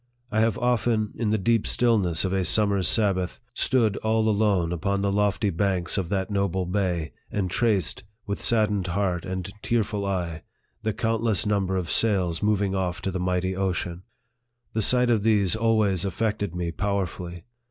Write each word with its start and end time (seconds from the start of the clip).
I 0.31 0.39
have 0.39 0.57
often, 0.57 1.11
in 1.15 1.29
the 1.29 1.37
deep 1.37 1.67
stillness 1.67 2.25
of 2.25 2.33
a 2.33 2.43
summer's 2.43 2.87
Sabbath, 2.87 3.39
stood 3.53 3.97
all 3.97 4.27
alone 4.27 4.71
upon 4.73 5.03
the 5.03 5.11
lofty 5.11 5.51
banks 5.51 5.95
of 5.95 6.09
that 6.09 6.31
noble 6.31 6.65
bay, 6.65 7.11
and 7.29 7.51
traced, 7.51 8.03
with 8.25 8.41
saddened 8.41 8.87
heart 8.87 9.25
and 9.25 9.47
tearful 9.61 10.03
eye, 10.03 10.41
the 10.81 10.91
countless 10.91 11.45
number 11.45 11.77
of 11.77 11.91
sails 11.91 12.41
moving 12.41 12.73
off 12.73 12.99
to 13.03 13.11
the 13.11 13.19
mighty 13.19 13.55
ocean. 13.55 14.01
The 14.73 14.81
sight 14.81 15.11
of 15.11 15.21
these 15.21 15.55
always 15.55 16.03
affected 16.03 16.55
me 16.55 16.71
powerfully. 16.71 17.43